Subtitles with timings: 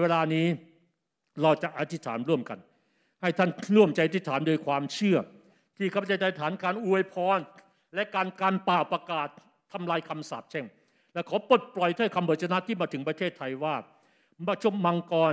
[0.00, 0.46] เวลานี้
[1.42, 2.58] เราจะอธิษฐานร่วมกัน
[3.22, 5.18] ให้ท่านร่วมใจอธิษฐานโดยความเชื่อ
[5.76, 7.38] ที่ข้าพเจ้าจะอธิษฐานการอวยพร
[7.94, 9.28] และการการป่าประกาศ
[9.72, 10.66] ทำลายคำสาปแช่ง
[11.14, 13.74] และขอปลดปล่อยถ้อยคำเบิชนะที่มาถึงประเทศไทยว่า
[14.46, 15.32] มาชมมังกร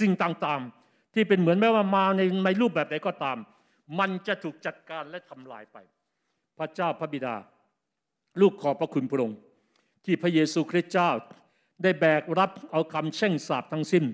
[0.00, 3.38] สิ่งต่างๆ ที่เป็นเหมือนแม้ว่ามาในในรูปแบบใดก็ตาม
[3.98, 5.76] มันจะถูกจัดการและทำลายไป
[6.58, 7.34] พระเจ้าพระบิดา
[8.40, 9.38] ลูกขอพระคุณพระองค์
[10.04, 11.10] ที่พระเยซูคริสต์เจ้า
[11.82, 14.04] ได้แบกรับเอาคำแช่งสาปทั้งสิ้น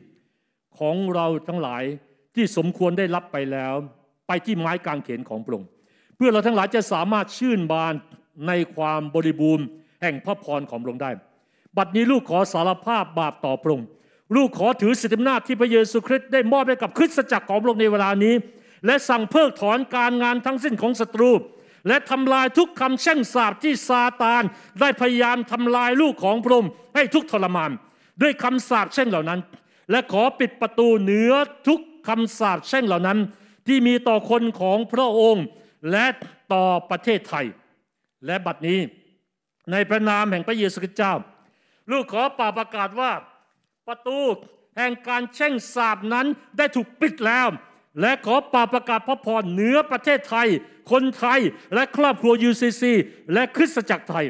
[0.79, 1.85] ของเราทั้งหลาย
[2.35, 3.75] ที่สมควรได้รับไปแล้ว
[4.27, 5.69] ไปที่ไม้กางเขนของพระองค์
[6.17, 7.95] เพื่อเราทั้งหลายจะสามารถชื่นบาน
[8.49, 9.67] ในความบริบูรณ์
[10.03, 11.11] แห่งพระพรของพระองค์ได้
[11.77, 13.87] บัดนี้ลูกขอสารภาพบาปต่อพระองค์
[14.37, 18.35] ลูกขอถือสิทธิอำนาจที่พระเยซูคริสต์ได้มอบให้กับคริสตจักรของพระองค์ในเวลานี้
[18.87, 21.31] และสั่งเพิกถอนการงานทั้งสิ้นของศัตรู
[21.89, 24.43] และทำลายทุกคำแช่งสาปที่ซาตาน
[24.81, 27.71] ได้พยายามทำลายลูกของพระองค์ให้ทุกทรมาน
[28.23, 29.41] ด้วยคำสาปแช่งเหล่านั้น
[29.91, 31.33] และขอปิดประตูเหนือ
[31.69, 33.19] ทุกคำสาปแช่งเหล่านั้น
[33.67, 35.45] ที่มีต่อคนของพระองค์
[35.91, 36.07] และ
[36.53, 37.47] ต่อประเทศไทย
[38.27, 38.81] และบัดนี้
[39.71, 41.15] ในพระนามแห่งพระเยซูคริสต์เจ้า
[41.91, 43.13] ลูกขอป่าประกาศว่า
[43.89, 44.19] ประตู
[44.77, 47.47] แห่งการแช่งสาบนั้นได้ถูกปิดแล้ว
[48.01, 50.49] และขอป่าประกาศพระพรเหนือประเทศไทย
[50.91, 51.41] คนไทย
[51.75, 52.83] และครอบครัว UCC
[53.35, 54.27] และคริสตจักรไทย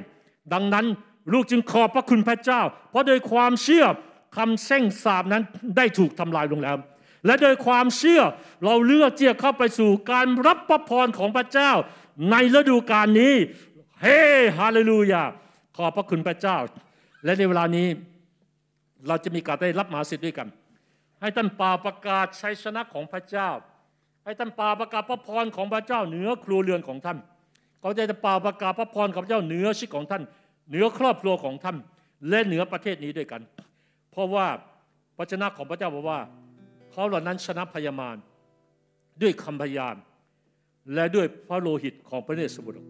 [0.53, 0.87] ดังนั้น
[1.33, 2.61] ลูกจึงขอบพระคุณพระเจ้า
[2.91, 3.85] เพราะโดยความเชื่อ
[4.37, 5.43] คำแช่งสาบนั้น
[5.77, 6.77] ได้ถูกทำลายลงแล้ว
[7.27, 8.21] และโดยความเชื่อ
[8.65, 11.73] เราเลือกที่จะเข้าไปสู่การรับพระพรของพระเจ้า
[12.31, 13.35] ในฤดูกาลนี้
[14.03, 14.07] เฮ
[14.59, 15.23] ฮาเลลูยา
[15.77, 16.57] ขอบพระคุณพระเจ้า
[17.25, 17.87] และในเวลานี้
[19.09, 20.49] เราจะมีการได้รับมหาสิทธิ์ด้วยกัน
[21.23, 23.51] ให้ท่านป่าประกาศชัยชนะของพระเจ้า
[24.25, 27.19] ให้ท่านป่าประกาศพระพรของพระเจ้าเหนือครัวเรือนของท่าน
[27.81, 30.23] เขาจะป่าประกาศพระพรของพระเจ้าเหนือชีวิตของท่าน
[30.69, 31.77] เหนือครอบครัวของท่าน
[32.29, 33.42] และเหนือประเทศนี้ด้วยกัน
[34.11, 34.47] เพราะว่า
[35.17, 36.20] พระชนะของพระเจ้าบอกว่า
[36.92, 38.17] เขาเหล่านั้นชนะพยามาร
[39.23, 39.97] ด้วยคำพยาน
[40.95, 42.83] และด้วยพระโลหิตของพระเนศบุตร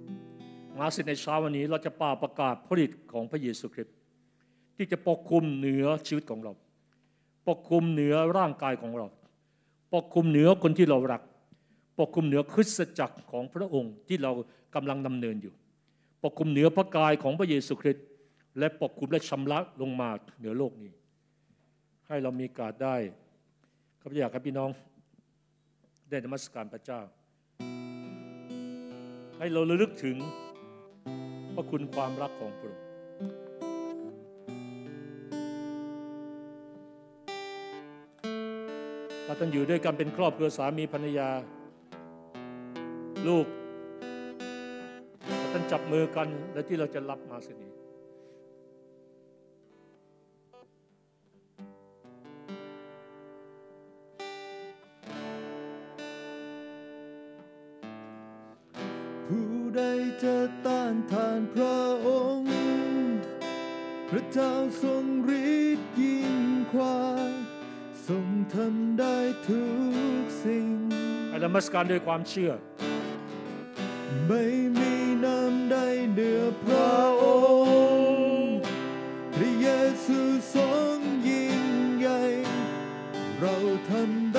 [0.78, 3.94] มาสิในเช้าวันนี้เราจะป่าประกาศผลิตของพระเยซูคริสต์
[4.76, 6.52] ที่จะปกคุมเหนือชีวิตของเรา
[7.48, 9.06] ปกคุมเหนือร่างกายของเรา
[9.94, 11.22] ปกคุมเหนือคนที่เรารัก
[11.98, 14.32] ปกคุมเหนือคริสตจักรของพระองค์ที่เรา
[14.74, 15.54] กำลังดำเนินอยู่
[16.22, 18.06] ปกคุมเหนือพระกายของพระเยซูคริสต์
[18.58, 20.08] และปกคุมและชำระลงมา
[20.38, 20.92] เหนือโลกนี้
[22.08, 22.96] ให้เรามีการได้
[24.00, 24.70] ข้าพเจ้าครับพี่น้อง
[26.10, 27.00] ได้นมัสการพระเจ้า
[29.38, 30.16] ให้เราระลึกถึง
[31.54, 32.91] พระคุณความรักของพระองค์
[39.26, 41.28] ถ้าท่านอยู่ด้วยกันเป็นครอบครัวสามีภรรยา
[43.28, 43.46] ลูก
[45.40, 47.72] ถ้าท่านจับมือกันและที่เราจะรับมาสินี้
[59.26, 59.82] ผู้ใด
[60.22, 62.50] จะต้านทานพระองค์
[64.08, 64.52] พระเจ้า
[64.82, 65.04] ทรง
[65.44, 66.36] ฤทธิ์ยิ่ง
[66.74, 66.96] กว่า
[68.08, 69.16] ทรงทำได้
[69.48, 69.62] ทุ
[70.22, 70.66] กสิ่ง
[71.28, 72.52] ให้นมัสการด้วยความเชื่อ
[74.28, 74.44] ไม่
[74.78, 75.76] มีน้ำใด
[76.12, 77.24] เหนือพระอ
[77.96, 78.56] งค์
[79.34, 79.68] พระเย
[80.04, 80.18] ซู
[80.54, 80.96] ทรง
[81.28, 81.62] ยิ่ง
[81.98, 82.20] ใหญ่
[83.40, 83.56] เรา
[83.90, 84.31] ทำ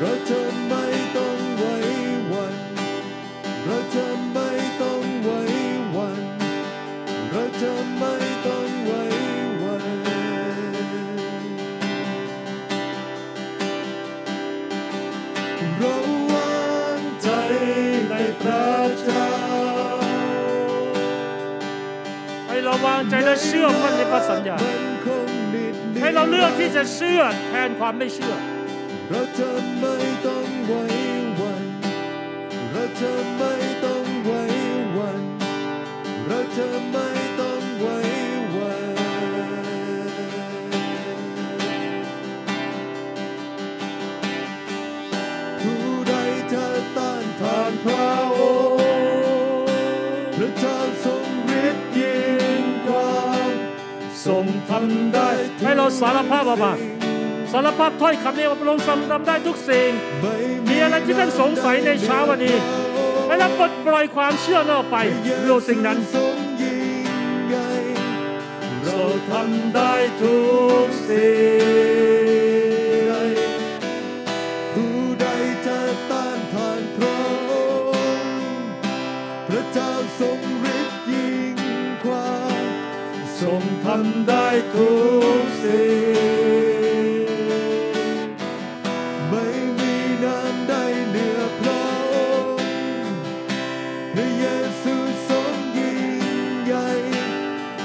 [0.00, 0.84] เราจะไม่
[1.16, 1.74] ต้องไว้
[2.30, 2.54] วัน
[3.64, 4.50] เราจะไม่
[4.80, 5.40] ต้องไว้
[5.96, 6.22] วัน
[7.30, 8.14] เราจะไม่
[8.46, 9.02] ต้องไว้
[9.62, 9.84] วัน
[15.78, 15.94] เรา
[16.32, 17.28] วางใจ
[18.08, 18.68] ในพระ
[19.02, 19.30] เจ้า
[22.48, 24.56] ให้เราวางใจและเชื่อมั่นในพระสัญญา
[26.00, 28.34] ให้เราเลือกที่จะเชื่อแทนความไม่เชื่อ
[29.10, 29.50] เราจะ
[29.80, 29.94] ไม่
[30.26, 30.82] ต้องไว้
[31.40, 31.64] วัน
[32.70, 33.52] เราจะไม่
[33.84, 34.40] ต้องไว้
[34.96, 35.22] วัน
[36.26, 37.06] เราจะไม่
[37.40, 37.96] ต้องไว้
[38.56, 38.84] วัน
[45.60, 46.12] ผู้ใด
[46.52, 46.66] จะ
[46.96, 55.24] ต้านทานพระอเปล่
[55.62, 56.95] ให้เราสารภาพออกมา
[57.46, 59.90] สิ่งสารภาพถ้อยคำนี้ว่าพระองค์ทรงทำได้ทุกสิ่ง
[60.22, 60.36] ไม่
[60.68, 62.56] มีอะไรที่ท่านสงสัยในเช้าวันนี้
[63.26, 64.96] ให้เราปลดปล่อยความเชื่อนั้นออกไป
[65.42, 67.08] เรื่องสิ่งนั้นทรงยิ่ง
[67.48, 67.68] ใหญ่
[68.82, 70.38] เราเราทำได้ทุ
[70.84, 71.34] กสิ่
[72.04, 72.05] ง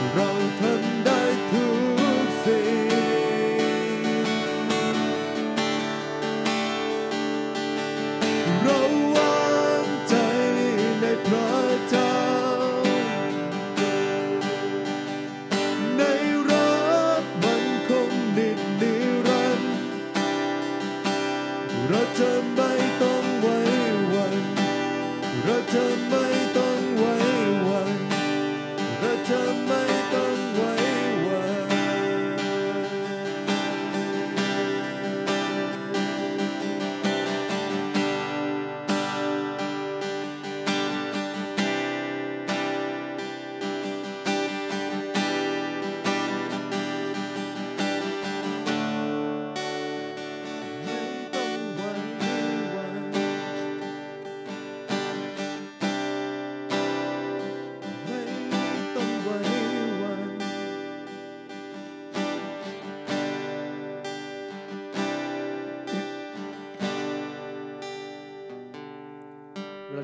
[0.10, 0.71] เ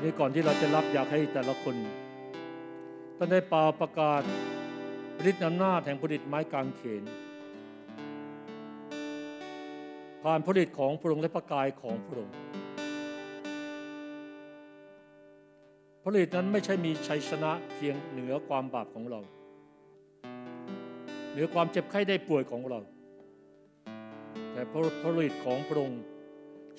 [0.00, 1.76] รื่องนี้ก่อนที่เราจะรับอยากให้แต่ละคน
[3.16, 4.22] ท่านได้ป่าประกาศ
[5.30, 7.02] ฤทธิ์อำนาจแห่งผลิตไม้กางเขน
[10.22, 12.34] ผ่านผลิตของพระองค์และพระกายของพระองค์
[16.04, 19.20] ผลิตนั้นไม่ใช่มีชัยชนะเพียงเหนือความบาปของเรา
[21.30, 22.80] เหนือความเจ็บไข้ได้ป่วยของเรา
[24.52, 24.62] แต่
[25.04, 26.02] ผลิตของพระองค์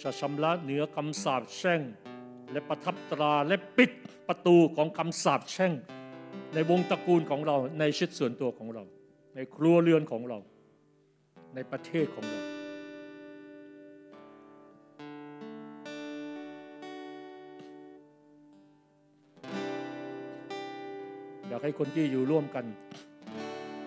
[0.01, 1.83] จะชำระเหนือคำสาปแช่ง
[2.51, 3.91] และประทับตราและปิด
[4.27, 5.73] ประตูของคำสาปแช่ง
[6.53, 8.83] ในวงตระกูลของเราในชีวิตส่วนตัวของเรา
[9.35, 10.37] ในครัวเรือนของเรา
[11.55, 12.41] ในประเทศของเรา
[21.47, 22.65] อยากให้คนที่อยู่ร่วมกัน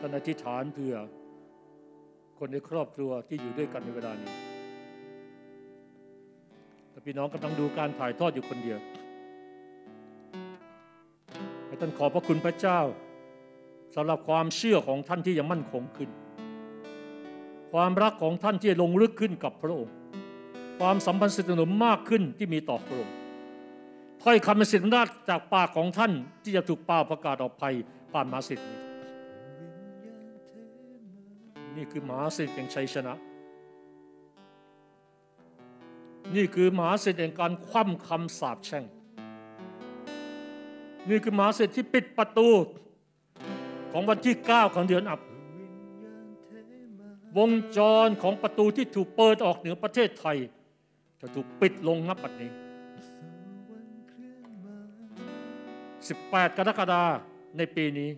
[0.01, 0.95] ท่านอธิษฐานเพื่อ
[2.39, 4.52] คนในครอบครัวที่อยู่ด้วยกันในเวลานี้
[7.05, 8.79] พี่น้องกำลังดูการถ่ายทอดอยู่คนเดียว
[11.67, 12.81] ให้ท่านขอพระคุณพระเจ้า
[13.95, 16.11] สำหรับความเชื่อของท่านที่ยังมั่นคงขึ้น
[17.73, 19.95] ความรักของท่านที่ลงลึกขึ้นกับพระองค์
[20.81, 23.15] ความสัมพันธ์สนิทสนมมากขึ้นที่มีต่อพระองค์
[24.23, 27.65] ถ้อยคำสิทธิอำนาจจากปากของท่านที่จะถูกเป่าประกาศออกไป
[28.13, 28.79] ผ่านมหาสิทธิ์นี้
[31.77, 33.15] นี่คือมหาสิทธิ์แห่งชัยชนะ
[36.37, 38.85] นี่คือมหาเศรษฐ์แห่งการคว่ำคำสาปแช่ง
[41.09, 42.49] นี่คือมหาเศรษฐ์ที่ปิดประตู
[43.93, 45.21] ของวันที่ 9 ของเดือนอับ
[47.39, 50.37] วงจรของประตูที่ถูกเปิดออกเหนือประเทศไทย
[51.21, 52.51] จะถูกปิดลงนับปัดนี้
[56.09, 57.11] 18 กรกฎาคม
[57.57, 58.11] ในปีนี้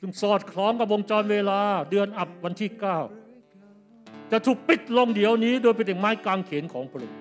[0.00, 3.25] ซึ่งสอดคล้องกับวงจรเวลาเดือนอับวันที่ 9
[4.32, 7.18] จะถูกปิดลงเดี๋ยวนี้ โดยเป็นไม้กางเขนของพระองค์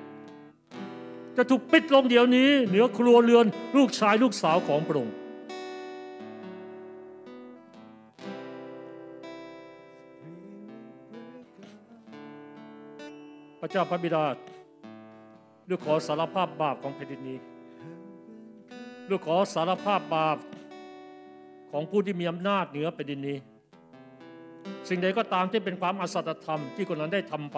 [1.38, 3.46] จะถูกปิดลงเดี๋ยวนี้ เหนือครัวเรือน
[3.78, 5.16] ลูกชายลูกสาวของพระองค์
[13.60, 14.24] พระเจ้าพระบิดา
[15.70, 17.38] ลูกขอสารภาพบาปของแผ่นดินนี้
[19.10, 20.38] ลูกขอสารภาพบาป
[21.72, 23.38] ของผู้ที่มีอำนาจเหนือแผ่นดินนี้
[24.90, 27.58] สิ่งใดก็ตามที่เป็นความอสัตธรรมที่คนนั้นได้ทำไป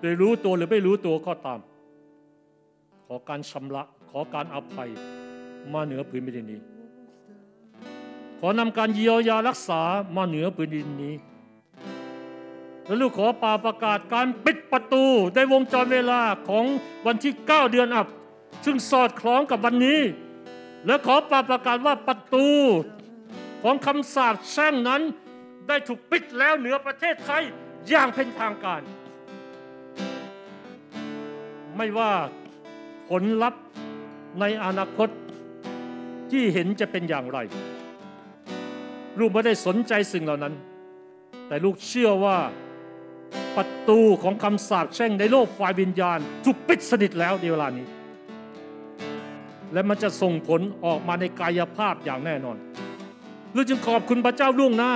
[0.00, 1.60] โดยรู้ตัวหรือไม่รู้ตัวก็ตาม
[3.06, 4.90] ขอการชำระขอการอภัย
[5.72, 6.60] มาเหนือพื้นแผ่นดินนี้
[8.40, 9.82] ขอนำการเยียวยารักษา
[10.16, 11.14] มาเหนือพื้นดินนี้
[12.86, 16.64] และลูกขอป่าประกาศการปิดประตูในวงจรเวลาของ
[17.06, 18.06] วันที่ 9 เดือนอับ
[18.64, 20.00] ซึ่งสอดคล้องกับวันนี้
[20.86, 22.48] และขอป่าประกาศว่าประตู
[23.62, 25.02] ของคำสาปแช่งนั้น
[25.68, 27.42] ได้ถูกปิดแล้วเหนือประเทศไทย
[27.88, 28.82] อย่างเป็นทางการ
[31.76, 32.12] ไม่ว่า
[33.08, 33.62] ผลลัพธ์
[34.40, 35.08] ในอนาคต
[36.30, 37.38] ที่เห็นจะเป็นอย่างไร
[39.18, 40.54] ลูกไม่ได้สนใจสิ่งเหล่านั้น
[41.48, 42.38] แต่ลูกเชื่อว่า
[43.56, 47.86] ประตูของคำสาปแช่งในโลกฝ่ายวิญญาณถูกปิดสนิทแล้วในเวลานี้
[49.72, 52.56] และมันจะส่งผลออกมาในกายภาพอย่างแน่นอน
[53.54, 54.94] ลูกจึงขอบคุณพระเจ้าล่วงหน้า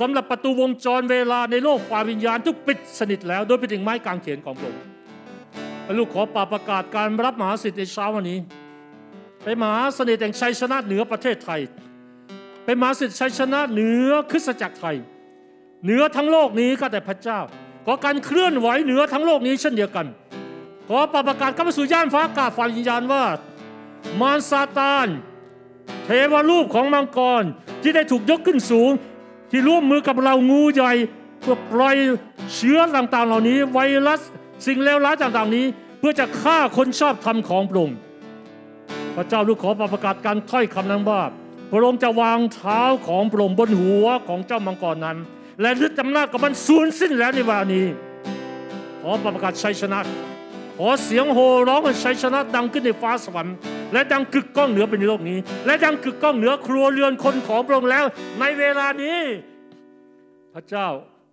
[0.00, 4.82] สำหรับประตูวงจรเวลาในโลกฝ่ายวิญญาณทุกปิดสนิทแล้วโดยไปถึงไม้กางเขนของพระองค์
[5.98, 8.38] ลูกขอปาประกาศการรับมหาสิทธิ์ในเช้าวันนี้
[9.44, 11.60] เป็นมหาสน่ห์แห่งชัยชนะเหนือประเทศไทย
[12.64, 14.96] เป็นมหาสิทธิ์ชัยชนะเหนือคริสตจักรไทย
[15.84, 17.40] เหนือทั้งโลกนี้ก็แต่พระเจ้า
[17.86, 20.06] ขอการเคลื่อนไหวเหนือทั้งโลกนี้เช่นเดียวกัน
[20.88, 23.24] ขอปาประกาศเข้าไปสู่ย่านฟ้ากาฝ่ายวิญญาณว่า
[24.20, 25.08] มารซาตาน
[26.04, 27.42] เทวรูปของมังกร
[27.82, 28.90] ที่ได้ถูกยกขึ้นสูง
[29.54, 30.92] ที่ร่วมมือกับเรางูใหญ่
[31.40, 31.96] เพื่อปล่อย
[32.54, 34.20] เชื้อต่างๆ เหล่านี้ ไวรัส
[34.66, 35.66] สิ่งเลวร้ายต่างๆ นี้
[35.98, 37.96] เพื่อจะฆ่าคนชอบธรรมของพระองค์
[39.16, 41.20] พระเจ้าลูกขอประกาศการถ้อยคำนั้นว่า
[41.70, 45.16] พระองค์จะวางเท้าของพระองค์บนหัวของเจ้ามังกรนั้น
[45.60, 47.86] และฤทธิ์อำนาจกับมันสูญสิ้นแล้วในวันนี้
[49.00, 49.98] ขอประกาศชัยชนะ
[50.78, 53.54] ขอเสียงโห่ร้องของชัยชนะดังขึ้นในฟ้าสวรรค์
[53.92, 58.04] และดังกึกก้องเหนือเป็นโลกนี้ และดังกึกก้องเหนือครัวเรือนคนของพระองค์แล้ว
[58.40, 59.18] ในเวลานี้
[60.54, 60.88] พระเจ้า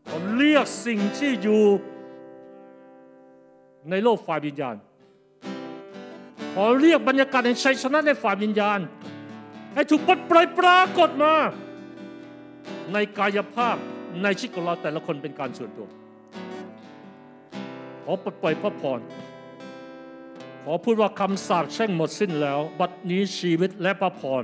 [0.07, 1.63] ขอเรียกสิ่งที่อยู่
[3.89, 4.75] ในโลกฝ่ายวิญญาณ
[6.53, 8.79] ขอเรียกบรรยากาศแห่งชัยชนะในฝ่ายวิญญาณ
[9.73, 11.33] ให้ถูกปลดปล่อยปรากฏมา
[12.93, 13.75] ในกายภาพ
[14.23, 15.87] ในชีวิตของเราแต่ละคนเป็นการส่วนตัว
[18.03, 18.99] ขอปลดปล่อยพระพร
[20.63, 24.43] ขอพูดว่าคำสาปแช่งหมดสิ้นแล้ว บัดนี้ชีวิตและพระพร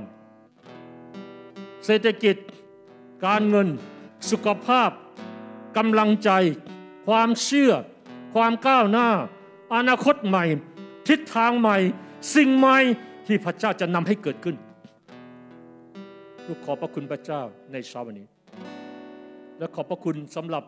[1.84, 2.36] เศรษฐกิจ
[3.26, 3.68] การเงิน
[4.30, 4.90] สุขภาพ
[5.76, 6.30] กำลังใจ
[7.08, 7.72] ความเชื่อ
[8.34, 9.08] ความก้าวหน้า
[9.74, 10.44] อนาคตใหม่
[11.08, 11.76] ทิศทางใหม่
[12.34, 12.76] สิ่งใหม่
[13.26, 14.56] ที่พระเจ้าจะนำให้เกิดขึ้น
[16.46, 17.42] ลูกขอบพระคุณพระเจ้า
[17.72, 18.26] ในเช้าวันนี้
[19.58, 20.64] และขอบพระคุณสำหรับ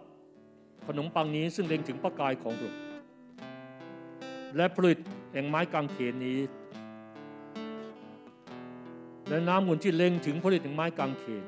[0.86, 2.87] ขนมปังนี้ซึ่งเล็งถึงพระกายของพระองค์
[4.56, 4.98] และผลิต
[5.32, 6.40] แห่งไม้กางเขนนี้
[9.28, 11.44] และน้ำมูลที่เล็งถึงผลิตแห่งไม้กางเขน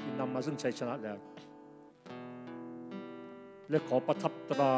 [0.00, 1.18] ที่นำมาซึ่งชัยชนะแล้ว
[3.70, 4.76] และขอประทับตรา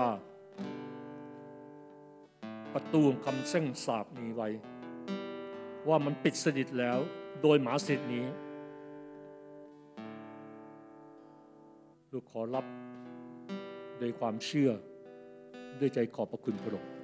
[2.75, 4.49] ประตูคำเส้งสาบนี้ไว้
[5.89, 6.99] ว่ามันปิดสนิทแล้ว
[7.43, 8.25] โดยหมาสิทธินี้
[12.13, 12.67] ลูกขอรับ
[13.99, 14.71] โดยความเชื่อ
[15.81, 17.02] ด้วยใจขอบพระคุณพระองค์